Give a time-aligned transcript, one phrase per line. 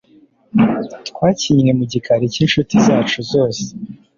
[1.09, 3.63] Twakinnye mu gikari cyinshuti zacu zose